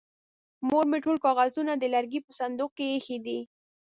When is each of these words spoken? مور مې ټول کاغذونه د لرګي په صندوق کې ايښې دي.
مور 0.67 0.85
مې 0.91 0.99
ټول 1.05 1.17
کاغذونه 1.25 1.73
د 1.77 1.83
لرګي 1.93 2.19
په 2.23 2.31
صندوق 2.39 2.71
کې 2.77 2.85
ايښې 2.93 3.17
دي. 3.25 3.39